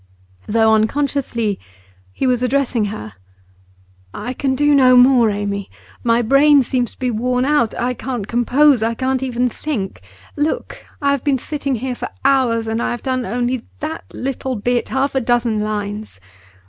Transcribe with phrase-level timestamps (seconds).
[0.47, 1.59] Though unconsciously,
[2.11, 3.13] he was addressing her:
[4.15, 5.69] 'I can do no more, Amy.
[6.03, 10.01] My brain seems to be worn out; I can't compose, I can't even think.
[10.35, 10.83] Look!
[11.03, 14.89] I have been sitting here for hours, and I have done only that little bit,
[14.89, 16.19] half a dozen lines.